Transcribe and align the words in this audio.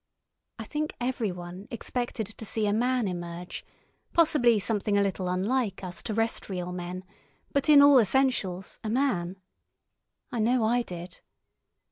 I 0.57 0.63
think 0.63 0.95
everyone 0.99 1.67
expected 1.69 2.25
to 2.25 2.43
see 2.43 2.65
a 2.65 2.73
man 2.73 3.07
emerge—possibly 3.07 4.57
something 4.57 4.97
a 4.97 5.03
little 5.03 5.29
unlike 5.29 5.83
us 5.83 6.01
terrestrial 6.01 6.71
men, 6.71 7.03
but 7.51 7.69
in 7.69 7.83
all 7.83 7.99
essentials 7.99 8.79
a 8.83 8.89
man. 8.89 9.35
I 10.31 10.39
know 10.39 10.63
I 10.63 10.81
did. 10.81 11.21